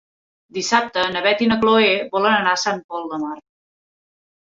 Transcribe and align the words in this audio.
Dissabte 0.55 1.01
na 1.15 1.19
Beth 1.25 1.43
i 1.45 1.49
na 1.51 1.57
Chloé 1.65 1.91
volen 2.15 2.37
anar 2.37 2.55
a 2.59 2.63
Sant 2.63 2.81
Pol 2.95 3.05
de 3.13 3.21
Mar. 3.25 3.35